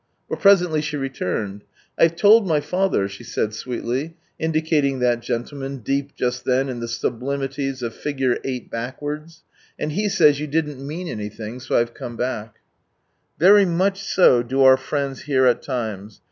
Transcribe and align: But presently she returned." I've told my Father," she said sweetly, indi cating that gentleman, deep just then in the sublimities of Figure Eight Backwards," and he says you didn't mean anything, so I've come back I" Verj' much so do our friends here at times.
But 0.27 0.39
presently 0.39 0.81
she 0.81 0.97
returned." 0.97 1.63
I've 1.99 2.15
told 2.15 2.47
my 2.47 2.59
Father," 2.59 3.07
she 3.07 3.23
said 3.23 3.53
sweetly, 3.53 4.15
indi 4.39 4.63
cating 4.63 4.99
that 4.99 5.21
gentleman, 5.21 5.77
deep 5.77 6.15
just 6.15 6.43
then 6.43 6.69
in 6.69 6.79
the 6.79 6.87
sublimities 6.87 7.83
of 7.83 7.93
Figure 7.93 8.39
Eight 8.43 8.71
Backwards," 8.71 9.43
and 9.79 9.91
he 9.91 10.09
says 10.09 10.39
you 10.39 10.47
didn't 10.47 10.81
mean 10.83 11.07
anything, 11.07 11.59
so 11.59 11.77
I've 11.77 11.93
come 11.93 12.15
back 12.17 12.55
I" 13.39 13.43
Verj' 13.43 13.67
much 13.67 14.01
so 14.01 14.41
do 14.41 14.63
our 14.63 14.75
friends 14.75 15.21
here 15.21 15.45
at 15.45 15.61
times. 15.61 16.19